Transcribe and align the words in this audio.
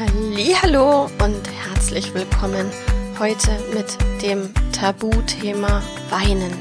Hallo 0.00 1.10
und 1.22 1.46
herzlich 1.68 2.14
willkommen 2.14 2.70
heute 3.18 3.50
mit 3.74 3.98
dem 4.22 4.48
Tabuthema 4.72 5.82
Weinen. 6.08 6.56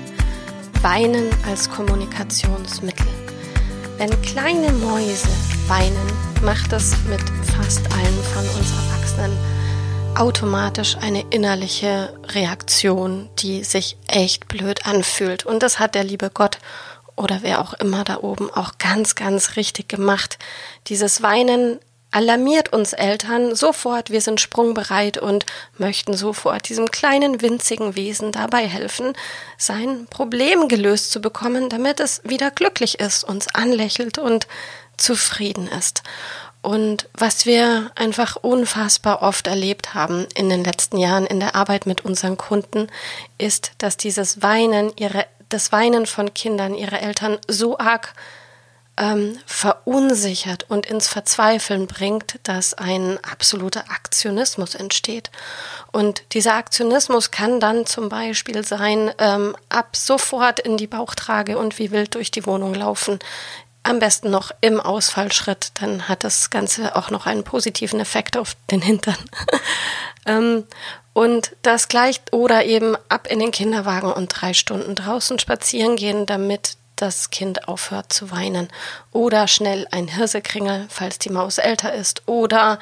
Weinen 0.82 1.30
als 1.48 1.70
Kommunikationsmittel. 1.70 3.08
Wenn 3.98 4.22
kleine 4.24 4.74
Mäuse 4.74 5.30
weinen, 5.68 6.12
macht 6.44 6.74
es 6.74 6.98
mit 7.08 7.22
fast 7.56 7.80
allen 7.94 8.24
von 8.34 8.44
uns 8.60 8.74
Erwachsenen 8.74 9.38
automatisch 10.16 10.98
eine 10.98 11.24
innerliche 11.30 12.20
Reaktion, 12.34 13.30
die 13.40 13.64
sich 13.64 13.96
echt 14.08 14.50
blöd 14.50 14.86
anfühlt. 14.86 15.46
Und 15.46 15.64
das 15.64 15.80
hat 15.80 15.96
der 15.96 16.04
liebe 16.04 16.30
Gott 16.30 16.58
oder 17.16 17.40
wer 17.42 17.62
auch 17.62 17.74
immer 17.74 18.04
da 18.04 18.18
oben 18.18 18.52
auch 18.52 18.74
ganz, 18.80 19.16
ganz 19.16 19.56
richtig 19.56 19.88
gemacht. 19.88 20.40
Dieses 20.88 21.22
Weinen 21.22 21.80
alarmiert 22.12 22.74
uns 22.74 22.94
Eltern 22.94 23.56
sofort, 23.56 24.10
wir 24.10 24.22
sind 24.22 24.42
sprungbereit 24.42 25.18
und 25.18 25.46
möchten 25.78 26.14
sofort 26.14 26.70
diesem 26.70 26.90
kleinen 26.90 27.42
winzigen 27.42 27.96
Wesen 27.96 28.32
dabei 28.32 28.68
helfen, 28.68 29.14
sein 29.58 30.08
Problem 30.10 30.68
gelöst 30.68 31.12
zu 31.12 31.22
bekommen, 31.22 31.70
damit 31.70 32.00
es 32.00 32.22
wieder 32.24 32.52
glücklich 32.52 33.00
ist, 33.00 33.24
uns 33.24 33.54
anlächelt 33.54 34.18
und 34.18 34.48
zufrieden 34.98 35.68
ist. 35.68 36.04
Und 36.62 37.08
was 37.14 37.46
wir 37.46 37.92
einfach 37.96 38.36
unfassbar 38.36 39.22
oft 39.22 39.48
erlebt 39.48 39.94
haben 39.94 40.28
in 40.36 40.50
den 40.50 40.64
letzten 40.64 40.98
Jahren 40.98 41.26
in 41.26 41.40
der 41.40 41.56
Arbeit 41.56 41.86
mit 41.86 42.04
unseren 42.04 42.38
Kunden, 42.38 42.88
ist, 43.38 43.72
dass 43.78 43.96
dieses 43.96 44.42
Weinen, 44.42 44.92
ihre, 44.98 45.26
das 45.48 45.72
Weinen 45.72 46.06
von 46.06 46.34
Kindern, 46.34 46.76
ihre 46.76 47.00
Eltern 47.00 47.38
so 47.48 47.78
arg 47.78 48.14
ähm, 49.00 49.40
verunsichert 49.46 50.66
und 50.70 50.86
ins 50.86 51.08
Verzweifeln 51.08 51.88
bringt, 51.88 52.40
dass 52.44 52.74
ein 52.74 53.18
absoluter 53.24 53.86
Aktionismus 53.90 54.76
entsteht. 54.76 55.32
Und 55.92 56.24
dieser 56.34 56.56
Aktionismus 56.56 57.32
kann 57.32 57.60
dann 57.60 57.86
zum 57.86 58.10
Beispiel 58.10 58.64
sein, 58.64 59.12
ähm, 59.18 59.56
ab 59.70 59.96
sofort 59.96 60.60
in 60.60 60.78
die 60.78 60.88
Bauchtrage 60.88 61.58
und 61.58 61.80
wie 61.80 61.92
wild 61.92 62.14
durch 62.16 62.30
die 62.30 62.46
Wohnung 62.46 62.76
laufen. 62.76 63.20
Am 63.82 64.00
besten 64.00 64.30
noch 64.30 64.52
im 64.60 64.82
Ausfallschritt, 64.82 65.72
dann 65.80 66.10
hat 66.10 66.26
das 66.26 66.50
Ganze 66.50 66.98
auch 66.98 67.10
noch 67.10 67.26
einen 67.26 67.46
positiven 67.46 68.02
Effekt 68.02 68.36
auf 68.36 68.58
den 68.70 68.82
Hintern. 68.82 69.18
ähm, 70.26 70.66
und 71.14 71.56
das 71.62 71.88
gleicht 71.88 72.34
oder 72.34 72.66
eben 72.66 72.96
ab 73.08 73.28
in 73.30 73.40
den 73.40 73.52
Kinderwagen 73.52 74.12
und 74.12 74.28
drei 74.30 74.54
Stunden 74.54 74.96
draußen 74.96 75.40
spazieren 75.40 75.96
gehen, 75.96 76.26
damit 76.26 76.78
das 77.02 77.30
Kind 77.30 77.68
aufhört 77.68 78.12
zu 78.14 78.32
weinen. 78.32 78.70
Oder 79.12 79.48
schnell 79.48 79.88
ein 79.92 80.08
Hirsekringel, 80.08 80.86
falls 80.90 81.20
die 81.20 81.30
Maus 81.30 81.58
älter 81.58 81.94
ist. 81.94 82.24
Oder 82.28 82.80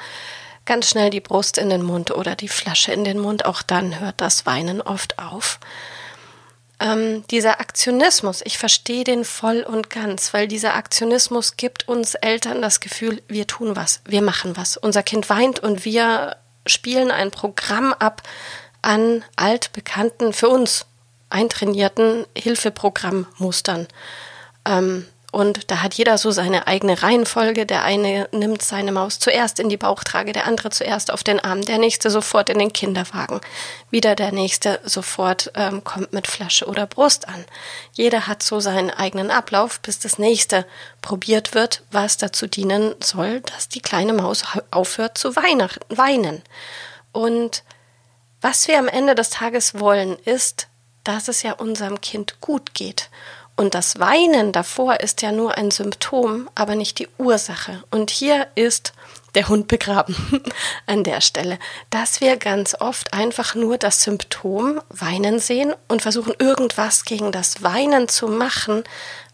ganz 0.64 0.88
schnell 0.88 1.10
die 1.10 1.20
Brust 1.20 1.58
in 1.58 1.70
den 1.70 1.82
Mund 1.82 2.10
oder 2.10 2.36
die 2.36 2.48
Flasche 2.48 2.92
in 2.92 3.04
den 3.04 3.18
Mund. 3.18 3.46
Auch 3.46 3.62
dann 3.62 4.00
hört 4.00 4.20
das 4.20 4.46
Weinen 4.46 4.80
oft 4.80 5.18
auf. 5.18 5.58
Ähm, 6.80 7.24
dieser 7.30 7.58
Aktionismus, 7.58 8.40
ich 8.44 8.56
verstehe 8.56 9.02
den 9.02 9.24
voll 9.24 9.62
und 9.62 9.90
ganz, 9.90 10.32
weil 10.32 10.46
dieser 10.46 10.74
Aktionismus 10.74 11.56
gibt 11.56 11.88
uns 11.88 12.14
Eltern 12.14 12.62
das 12.62 12.78
Gefühl, 12.80 13.20
wir 13.26 13.48
tun 13.48 13.74
was, 13.74 14.00
wir 14.04 14.22
machen 14.22 14.56
was. 14.56 14.76
Unser 14.76 15.02
Kind 15.02 15.28
weint 15.28 15.58
und 15.58 15.84
wir 15.84 16.36
spielen 16.66 17.10
ein 17.10 17.30
Programm 17.32 17.92
ab 17.94 18.22
an 18.80 19.24
altbekannten, 19.34 20.32
für 20.32 20.48
uns 20.48 20.86
eintrainierten 21.30 22.26
Hilfeprogrammmustern. 22.36 23.88
Ähm, 24.64 25.06
und 25.30 25.70
da 25.70 25.82
hat 25.82 25.94
jeder 25.94 26.16
so 26.16 26.30
seine 26.30 26.66
eigene 26.66 27.02
Reihenfolge. 27.02 27.66
Der 27.66 27.84
eine 27.84 28.28
nimmt 28.32 28.62
seine 28.62 28.92
Maus 28.92 29.18
zuerst 29.18 29.60
in 29.60 29.68
die 29.68 29.76
Bauchtrage, 29.76 30.32
der 30.32 30.46
andere 30.46 30.70
zuerst 30.70 31.10
auf 31.10 31.22
den 31.22 31.38
Arm, 31.38 31.60
der 31.62 31.76
nächste 31.76 32.08
sofort 32.08 32.48
in 32.48 32.58
den 32.58 32.72
Kinderwagen. 32.72 33.42
Wieder 33.90 34.14
der 34.14 34.32
nächste 34.32 34.80
sofort 34.84 35.52
ähm, 35.54 35.84
kommt 35.84 36.14
mit 36.14 36.26
Flasche 36.26 36.64
oder 36.64 36.86
Brust 36.86 37.28
an. 37.28 37.44
Jeder 37.92 38.26
hat 38.26 38.42
so 38.42 38.58
seinen 38.60 38.90
eigenen 38.90 39.30
Ablauf, 39.30 39.80
bis 39.80 39.98
das 39.98 40.18
nächste 40.18 40.64
probiert 41.02 41.54
wird, 41.54 41.82
was 41.90 42.16
dazu 42.16 42.46
dienen 42.46 42.94
soll, 43.00 43.40
dass 43.42 43.68
die 43.68 43.82
kleine 43.82 44.14
Maus 44.14 44.44
aufhört 44.70 45.18
zu 45.18 45.36
weinen. 45.36 46.42
Und 47.12 47.64
was 48.40 48.66
wir 48.66 48.78
am 48.78 48.88
Ende 48.88 49.14
des 49.14 49.28
Tages 49.28 49.78
wollen, 49.78 50.16
ist, 50.24 50.68
dass 51.08 51.28
es 51.28 51.42
ja 51.42 51.52
unserem 51.52 52.02
Kind 52.02 52.40
gut 52.42 52.74
geht. 52.74 53.08
Und 53.56 53.74
das 53.74 53.98
Weinen 53.98 54.52
davor 54.52 55.00
ist 55.00 55.22
ja 55.22 55.32
nur 55.32 55.56
ein 55.56 55.70
Symptom, 55.70 56.50
aber 56.54 56.74
nicht 56.74 56.98
die 56.98 57.08
Ursache. 57.16 57.82
Und 57.90 58.10
hier 58.10 58.46
ist 58.54 58.92
der 59.34 59.48
Hund 59.48 59.68
begraben 59.68 60.14
an 60.86 61.04
der 61.04 61.22
Stelle, 61.22 61.58
dass 61.88 62.20
wir 62.20 62.36
ganz 62.36 62.76
oft 62.78 63.14
einfach 63.14 63.54
nur 63.54 63.78
das 63.78 64.02
Symptom 64.02 64.82
Weinen 64.90 65.38
sehen 65.38 65.74
und 65.88 66.02
versuchen 66.02 66.34
irgendwas 66.38 67.06
gegen 67.06 67.32
das 67.32 67.62
Weinen 67.62 68.08
zu 68.08 68.28
machen, 68.28 68.84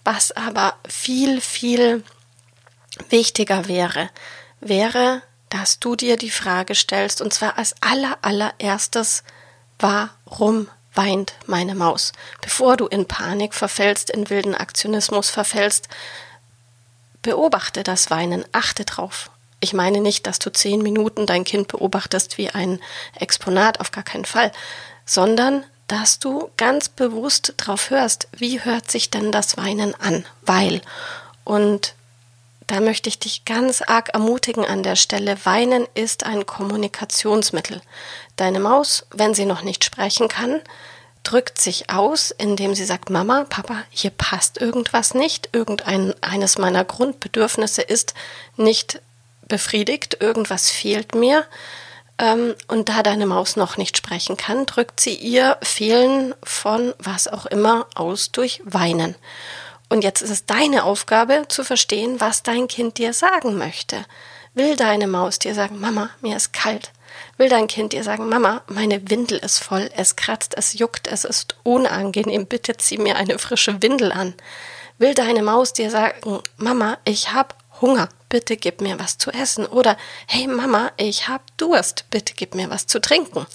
was 0.05 0.31
aber 0.31 0.75
viel, 0.89 1.41
viel 1.41 2.05
wichtiger 3.11 3.67
wäre, 3.67 4.11
wäre, 4.61 5.23
dass 5.51 5.81
du 5.81 5.97
dir 5.97 6.17
die 6.17 6.31
Frage 6.31 6.77
stellst, 6.77 7.21
und 7.21 7.35
zwar 7.35 7.59
als 7.59 7.75
aller, 7.81 8.17
allererstes, 8.23 9.25
warum 9.79 10.69
weint 10.95 11.35
meine 11.47 11.75
Maus. 11.75 12.13
Bevor 12.41 12.77
du 12.77 12.87
in 12.87 13.07
Panik 13.07 13.55
verfällst, 13.55 14.11
in 14.11 14.31
wilden 14.31 14.55
Aktionismus 14.55 15.31
verfällst, 15.31 15.89
beobachte 17.23 17.83
das 17.83 18.11
Weinen, 18.11 18.45
achte 18.53 18.85
drauf. 18.85 19.31
Ich 19.61 19.73
meine 19.73 20.01
nicht, 20.01 20.27
dass 20.27 20.39
du 20.39 20.53
zehn 20.53 20.83
Minuten 20.83 21.27
dein 21.27 21.45
Kind 21.45 21.69
beobachtest 21.69 22.39
wie 22.39 22.51
ein 22.51 22.81
Exponat, 23.19 23.81
auf 23.81 23.91
gar 23.91 24.05
keinen 24.05 24.27
Fall, 24.27 24.53
sondern 25.07 25.65
dass 25.87 26.19
du 26.19 26.51
ganz 26.57 26.89
bewusst 26.89 27.55
drauf 27.57 27.91
hörst, 27.91 28.29
wie 28.33 28.63
hört 28.65 28.91
sich 28.91 29.11
denn 29.11 29.33
das 29.33 29.57
Weinen 29.57 29.95
an, 30.01 30.27
weil. 30.43 30.81
Und 31.45 31.95
da 32.67 32.81
möchte 32.81 33.09
ich 33.09 33.19
dich 33.19 33.45
ganz 33.45 33.83
arg 33.83 34.11
ermutigen 34.15 34.65
an 34.65 34.83
der 34.83 34.97
Stelle. 34.97 35.37
Weinen 35.45 35.87
ist 35.95 36.25
ein 36.25 36.47
Kommunikationsmittel. 36.47 37.81
Deine 38.37 38.61
Maus, 38.61 39.07
wenn 39.11 39.35
sie 39.35 39.45
noch 39.45 39.63
nicht 39.63 39.85
sprechen 39.85 40.29
kann, 40.29 40.61
drückt 41.25 41.61
sich 41.61 41.91
aus, 41.91 42.31
indem 42.31 42.75
sie 42.75 42.85
sagt, 42.85 43.11
Mama, 43.11 43.47
Papa, 43.49 43.83
hier 43.91 44.11
passt 44.11 44.61
irgendwas 44.61 45.15
nicht, 45.15 45.49
irgendein 45.53 46.15
eines 46.23 46.59
meiner 46.59 46.85
Grundbedürfnisse 46.85 47.83
ist 47.83 48.15
nicht 48.57 49.01
befriedigt, 49.49 50.19
irgendwas 50.21 50.71
fehlt 50.71 51.15
mir. 51.15 51.45
Ähm, 52.19 52.55
und 52.69 52.89
da 52.89 53.03
deine 53.03 53.27
Maus 53.27 53.57
noch 53.57 53.77
nicht 53.77 53.97
sprechen 53.97 54.37
kann, 54.37 54.67
drückt 54.67 55.01
sie 55.01 55.15
ihr 55.15 55.59
Fehlen 55.63 56.35
von 56.45 56.95
was 56.99 57.27
auch 57.27 57.47
immer 57.47 57.87
aus 57.95 58.31
durch 58.31 58.63
Weinen. 58.65 59.17
Und 59.89 60.03
jetzt 60.03 60.23
ist 60.23 60.31
es 60.31 60.47
deine 60.47 60.85
Aufgabe 60.85 61.45
zu 61.49 61.65
verstehen, 61.65 62.21
was 62.21 62.43
dein 62.43 62.69
Kind 62.69 62.99
dir 62.99 63.13
sagen 63.13 63.57
möchte. 63.57 64.05
Will 64.55 64.77
deine 64.77 65.07
Maus 65.07 65.39
dir 65.39 65.55
sagen, 65.55 65.81
Mama, 65.81 66.11
mir 66.21 66.37
ist 66.37 66.53
kalt? 66.53 66.93
Will 67.37 67.49
dein 67.49 67.67
Kind 67.67 67.93
dir 67.93 68.05
sagen, 68.05 68.29
Mama, 68.29 68.63
meine 68.67 69.11
Windel 69.11 69.39
ist 69.39 69.59
voll, 69.59 69.91
es 69.97 70.17
kratzt, 70.17 70.57
es 70.57 70.75
juckt, 70.79 71.09
es 71.09 71.25
ist 71.25 71.57
unangenehm, 71.65 72.47
bitte 72.47 72.77
zieh 72.77 72.99
mir 72.99 73.17
eine 73.17 73.39
frische 73.39 73.83
Windel 73.83 74.13
an? 74.13 74.35
Will 74.99 75.15
deine 75.15 75.43
Maus 75.43 75.73
dir 75.73 75.91
sagen, 75.91 76.41
Mama, 76.57 76.99
ich 77.05 77.33
hab 77.33 77.57
Hunger, 77.85 78.09
bitte 78.31 78.57
gib 78.57 78.81
mir 78.81 78.99
was 78.99 79.19
zu 79.19 79.31
essen. 79.31 79.67
Oder 79.67 79.99
hey 80.27 80.47
Mama, 80.47 80.91
ich 80.97 81.29
hab 81.29 81.55
Durst, 81.59 82.07
bitte 82.09 82.33
gib 82.35 82.55
mir 82.55 82.71
was 82.71 82.87
zu 82.87 82.99
trinken. 82.99 83.47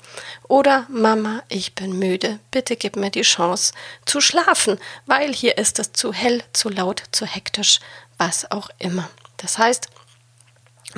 Oder 0.48 0.86
Mama, 0.88 1.42
ich 1.50 1.74
bin 1.74 1.98
müde, 1.98 2.38
bitte 2.52 2.76
gib 2.76 2.96
mir 2.96 3.10
die 3.10 3.24
Chance 3.24 3.74
zu 4.06 4.22
schlafen, 4.22 4.78
weil 5.08 5.34
hier 5.34 5.58
ist 5.58 5.80
es 5.80 5.94
zu 5.94 6.14
hell, 6.14 6.44
zu 6.54 6.70
laut, 6.70 7.02
zu 7.12 7.26
hektisch, 7.26 7.80
was 8.20 8.52
auch 8.52 8.70
immer. 8.78 9.10
Das 9.38 9.58
heißt, 9.58 9.88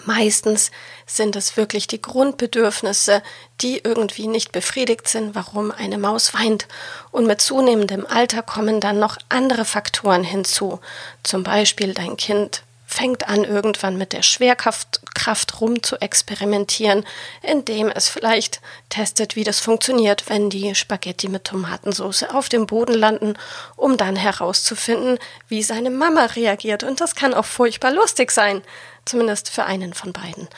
Meistens 0.05 0.71
sind 1.05 1.35
es 1.35 1.57
wirklich 1.57 1.85
die 1.85 2.01
Grundbedürfnisse, 2.01 3.21
die 3.59 3.81
irgendwie 3.83 4.27
nicht 4.27 4.53
befriedigt 4.53 5.09
sind, 5.09 5.35
warum 5.35 5.69
eine 5.69 5.97
Maus 5.97 6.33
weint. 6.33 6.69
Und 7.11 7.27
mit 7.27 7.41
zunehmendem 7.41 8.05
Alter 8.05 8.41
kommen 8.41 8.79
dann 8.79 8.99
noch 8.99 9.17
andere 9.27 9.65
Faktoren 9.65 10.23
hinzu. 10.23 10.79
Zum 11.23 11.43
Beispiel 11.43 11.93
dein 11.93 12.15
Kind 12.15 12.63
fängt 12.91 13.29
an, 13.29 13.45
irgendwann 13.45 13.97
mit 13.97 14.11
der 14.11 14.21
Schwerkraft 14.21 15.01
Kraft 15.15 15.61
rum 15.61 15.81
zu 15.81 16.01
experimentieren, 16.01 17.05
indem 17.41 17.89
es 17.89 18.09
vielleicht 18.09 18.59
testet, 18.89 19.35
wie 19.35 19.43
das 19.43 19.59
funktioniert, 19.59 20.29
wenn 20.29 20.49
die 20.49 20.75
Spaghetti 20.75 21.29
mit 21.29 21.45
Tomatensauce 21.45 22.23
auf 22.23 22.49
dem 22.49 22.67
Boden 22.67 22.93
landen, 22.93 23.35
um 23.77 23.97
dann 23.97 24.15
herauszufinden, 24.15 25.19
wie 25.47 25.63
seine 25.63 25.89
Mama 25.89 26.25
reagiert. 26.25 26.83
Und 26.83 26.99
das 26.99 27.15
kann 27.15 27.33
auch 27.33 27.45
furchtbar 27.45 27.91
lustig 27.91 28.31
sein, 28.31 28.61
zumindest 29.05 29.49
für 29.49 29.63
einen 29.63 29.93
von 29.93 30.11
beiden. 30.11 30.49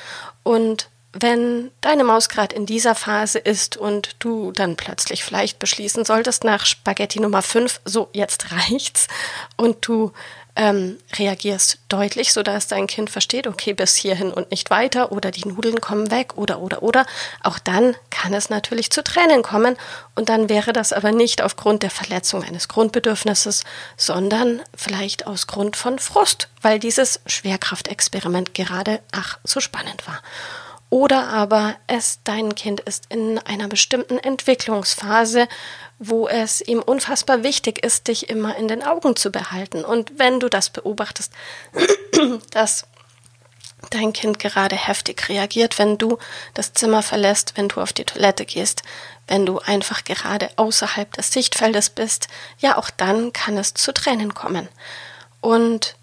Und 0.41 0.89
wenn 1.13 1.69
deine 1.81 2.03
Maus 2.03 2.27
gerade 2.27 2.55
in 2.55 2.65
dieser 2.65 2.95
Phase 2.95 3.37
ist 3.37 3.77
und 3.77 4.15
du 4.17 4.51
dann 4.51 4.75
plötzlich 4.75 5.23
vielleicht 5.23 5.59
beschließen 5.59 6.05
solltest 6.05 6.43
nach 6.43 6.65
Spaghetti 6.65 7.19
Nummer 7.19 7.43
5, 7.43 7.81
so 7.85 8.09
jetzt 8.13 8.51
reicht's, 8.51 9.07
und 9.55 9.87
du 9.87 10.11
ähm, 10.55 10.97
reagierst 11.17 11.79
deutlich, 11.89 12.31
sodass 12.31 12.67
dein 12.67 12.87
Kind 12.87 13.09
versteht, 13.09 13.47
okay, 13.47 13.73
bis 13.73 13.95
hierhin 13.95 14.31
und 14.31 14.51
nicht 14.51 14.69
weiter 14.69 15.11
oder 15.11 15.31
die 15.31 15.47
Nudeln 15.47 15.81
kommen 15.81 16.11
weg 16.11 16.37
oder 16.37 16.59
oder 16.59 16.83
oder. 16.83 17.05
Auch 17.41 17.59
dann 17.59 17.95
kann 18.09 18.33
es 18.33 18.49
natürlich 18.49 18.91
zu 18.91 19.03
Tränen 19.03 19.41
kommen 19.41 19.75
und 20.15 20.29
dann 20.29 20.49
wäre 20.49 20.73
das 20.73 20.93
aber 20.93 21.11
nicht 21.11 21.41
aufgrund 21.41 21.81
der 21.83 21.89
Verletzung 21.89 22.43
eines 22.43 22.67
Grundbedürfnisses, 22.67 23.63
sondern 23.97 24.61
vielleicht 24.75 25.25
aus 25.25 25.47
Grund 25.47 25.75
von 25.75 25.97
Frust, 25.97 26.49
weil 26.61 26.79
dieses 26.79 27.21
Schwerkraftexperiment 27.25 28.53
gerade 28.53 28.99
ach 29.11 29.39
so 29.43 29.59
spannend 29.59 30.07
war. 30.07 30.21
Oder 30.93 31.29
aber 31.29 31.75
es 31.87 32.19
dein 32.23 32.53
Kind 32.53 32.79
ist 32.81 33.05
in 33.09 33.39
einer 33.39 33.67
bestimmten 33.67 34.19
Entwicklungsphase, 34.19 35.47
wo 36.07 36.27
es 36.27 36.61
ihm 36.61 36.81
unfassbar 36.81 37.43
wichtig 37.43 37.83
ist, 37.83 38.07
dich 38.07 38.29
immer 38.29 38.55
in 38.55 38.67
den 38.67 38.83
Augen 38.83 39.15
zu 39.15 39.31
behalten. 39.31 39.85
Und 39.85 40.19
wenn 40.19 40.39
du 40.39 40.49
das 40.49 40.69
beobachtest, 40.69 41.31
dass 42.51 42.87
dein 43.89 44.13
Kind 44.13 44.39
gerade 44.39 44.75
heftig 44.75 45.29
reagiert, 45.29 45.77
wenn 45.79 45.97
du 45.97 46.17
das 46.53 46.73
Zimmer 46.73 47.03
verlässt, 47.03 47.53
wenn 47.55 47.67
du 47.67 47.81
auf 47.81 47.93
die 47.93 48.05
Toilette 48.05 48.45
gehst, 48.45 48.83
wenn 49.27 49.45
du 49.45 49.59
einfach 49.59 50.03
gerade 50.03 50.49
außerhalb 50.55 51.11
des 51.13 51.31
Sichtfeldes 51.31 51.89
bist, 51.89 52.27
ja, 52.59 52.77
auch 52.77 52.89
dann 52.89 53.33
kann 53.33 53.57
es 53.57 53.73
zu 53.73 53.93
Tränen 53.93 54.33
kommen. 54.33 54.67
Und 55.41 55.95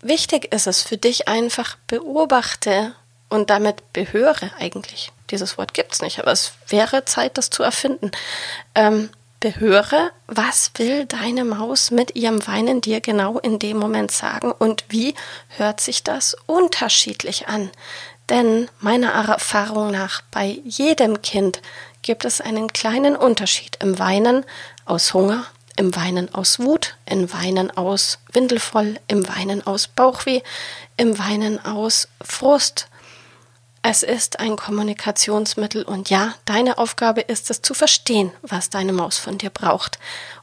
wichtig 0.00 0.52
ist 0.52 0.66
es 0.66 0.82
für 0.82 0.96
dich 0.96 1.28
einfach, 1.28 1.76
beobachte 1.86 2.94
und 3.28 3.50
damit 3.50 3.92
behöre 3.92 4.52
eigentlich 4.58 5.12
dieses 5.30 5.58
Wort 5.58 5.74
gibt 5.74 5.92
es 5.92 6.02
nicht, 6.02 6.18
aber 6.18 6.32
es 6.32 6.52
wäre 6.68 7.04
Zeit, 7.04 7.38
das 7.38 7.50
zu 7.50 7.62
erfinden. 7.62 8.10
Ähm, 8.74 9.10
behöre, 9.40 10.10
was 10.26 10.70
will 10.76 11.04
deine 11.04 11.44
Maus 11.44 11.90
mit 11.90 12.16
ihrem 12.16 12.46
Weinen 12.46 12.80
dir 12.80 13.00
genau 13.02 13.38
in 13.38 13.58
dem 13.58 13.76
Moment 13.76 14.10
sagen 14.10 14.50
und 14.52 14.84
wie 14.88 15.14
hört 15.48 15.80
sich 15.80 16.02
das 16.02 16.34
unterschiedlich 16.46 17.46
an? 17.46 17.70
Denn 18.30 18.70
meiner 18.80 19.10
Erfahrung 19.10 19.90
nach 19.90 20.22
bei 20.30 20.60
jedem 20.64 21.20
Kind 21.20 21.60
gibt 22.00 22.24
es 22.24 22.40
einen 22.40 22.72
kleinen 22.72 23.16
Unterschied 23.16 23.76
im 23.82 23.98
Weinen 23.98 24.46
aus 24.86 25.12
Hunger, 25.12 25.44
im 25.76 25.94
Weinen 25.94 26.32
aus 26.34 26.58
Wut, 26.58 26.96
im 27.04 27.30
Weinen 27.32 27.70
aus 27.76 28.20
Windelvoll, 28.32 28.98
im 29.08 29.28
Weinen 29.28 29.66
aus 29.66 29.88
Bauchweh, 29.88 30.40
im 30.96 31.18
Weinen 31.18 31.62
aus 31.64 32.08
Frust, 32.22 32.88
es 33.86 34.02
ist 34.02 34.40
ein 34.40 34.56
Kommunikationsmittel 34.56 35.82
und 35.82 36.08
ja, 36.08 36.34
deine 36.46 36.78
Aufgabe 36.78 37.20
ist 37.20 37.50
es 37.50 37.60
zu 37.60 37.74
verstehen, 37.74 38.32
was 38.40 38.70
deine 38.70 38.94
Maus 38.94 39.18
von 39.18 39.36
dir 39.36 39.50
braucht. 39.50 39.98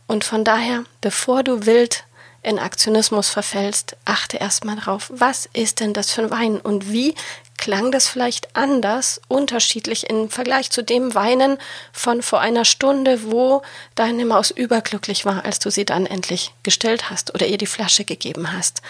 Und 0.06 0.24
von 0.24 0.44
daher, 0.44 0.84
bevor 1.02 1.42
du 1.42 1.66
wild 1.66 2.04
in 2.44 2.60
Aktionismus 2.60 3.30
verfällst, 3.30 3.98
achte 4.06 4.38
erstmal 4.38 4.76
drauf, 4.76 5.12
was 5.12 5.50
ist 5.54 5.80
denn 5.80 5.94
das 5.94 6.12
für 6.12 6.22
ein 6.22 6.30
Weinen 6.30 6.60
und 6.60 6.92
wie 6.92 7.16
klang 7.58 7.92
das 7.92 8.08
vielleicht 8.08 8.56
anders, 8.56 9.20
unterschiedlich 9.28 10.08
im 10.08 10.30
Vergleich 10.30 10.70
zu 10.70 10.84
dem 10.84 11.16
Weinen 11.16 11.58
von 11.92 12.22
vor 12.22 12.42
einer 12.42 12.64
Stunde, 12.64 13.32
wo 13.32 13.64
deine 13.96 14.24
Maus 14.24 14.52
überglücklich 14.52 15.26
war, 15.26 15.46
als 15.46 15.58
du 15.58 15.72
sie 15.72 15.86
dann 15.86 16.06
endlich 16.06 16.54
gestillt 16.62 17.10
hast 17.10 17.34
oder 17.34 17.48
ihr 17.48 17.58
die 17.58 17.66
Flasche 17.66 18.06
gegeben 18.06 18.54
hast. 18.54 18.84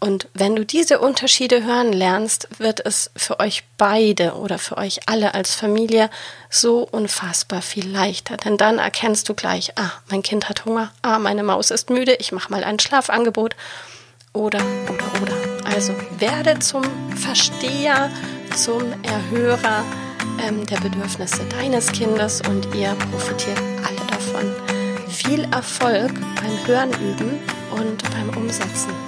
Und 0.00 0.28
wenn 0.32 0.54
du 0.54 0.64
diese 0.64 1.00
Unterschiede 1.00 1.64
hören 1.64 1.92
lernst, 1.92 2.48
wird 2.58 2.84
es 2.84 3.10
für 3.16 3.40
euch 3.40 3.64
beide 3.78 4.34
oder 4.34 4.58
für 4.58 4.76
euch 4.76 5.00
alle 5.06 5.34
als 5.34 5.54
Familie 5.54 6.08
so 6.50 6.86
unfassbar 6.88 7.62
viel 7.62 7.88
leichter. 7.88 8.36
Denn 8.36 8.56
dann 8.56 8.78
erkennst 8.78 9.28
du 9.28 9.34
gleich, 9.34 9.72
ah, 9.76 9.90
mein 10.08 10.22
Kind 10.22 10.48
hat 10.48 10.64
Hunger, 10.64 10.92
ah, 11.02 11.18
meine 11.18 11.42
Maus 11.42 11.72
ist 11.72 11.90
müde, 11.90 12.14
ich 12.20 12.30
mache 12.30 12.50
mal 12.50 12.62
ein 12.62 12.78
Schlafangebot 12.78 13.56
oder, 14.32 14.60
oder, 14.84 15.22
oder. 15.22 15.36
Also 15.64 15.94
werde 16.18 16.60
zum 16.60 16.84
Versteher, 17.16 18.10
zum 18.54 18.82
Erhörer 19.02 19.84
ähm, 20.46 20.64
der 20.66 20.78
Bedürfnisse 20.78 21.44
deines 21.46 21.90
Kindes 21.90 22.40
und 22.48 22.72
ihr 22.74 22.94
profitiert 23.10 23.58
alle 23.84 24.06
davon. 24.06 24.54
Viel 25.08 25.44
Erfolg 25.52 26.12
beim 26.36 26.66
Hören 26.66 26.90
üben 26.92 27.40
und 27.70 28.02
beim 28.12 28.28
Umsetzen. 28.36 29.07